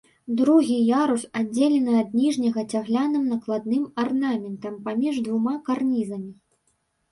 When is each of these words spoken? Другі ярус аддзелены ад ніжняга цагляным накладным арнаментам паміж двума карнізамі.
Другі 0.37 0.77
ярус 0.85 1.25
аддзелены 1.41 1.93
ад 2.03 2.09
ніжняга 2.21 2.63
цагляным 2.73 3.29
накладным 3.35 3.85
арнаментам 4.07 4.83
паміж 4.89 5.23
двума 5.29 5.55
карнізамі. 5.71 6.31